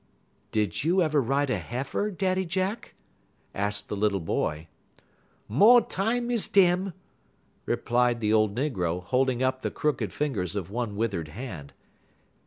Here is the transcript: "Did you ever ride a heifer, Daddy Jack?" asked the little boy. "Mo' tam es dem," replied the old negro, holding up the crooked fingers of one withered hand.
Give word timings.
"Did 0.51 0.83
you 0.83 1.03
ever 1.03 1.21
ride 1.21 1.51
a 1.51 1.59
heifer, 1.59 2.09
Daddy 2.09 2.43
Jack?" 2.43 2.95
asked 3.53 3.87
the 3.87 3.95
little 3.95 4.19
boy. 4.19 4.67
"Mo' 5.47 5.81
tam 5.81 6.31
es 6.31 6.47
dem," 6.47 6.95
replied 7.67 8.19
the 8.19 8.33
old 8.33 8.55
negro, 8.55 9.03
holding 9.03 9.43
up 9.43 9.61
the 9.61 9.69
crooked 9.69 10.11
fingers 10.11 10.55
of 10.55 10.71
one 10.71 10.95
withered 10.95 11.27
hand. 11.27 11.73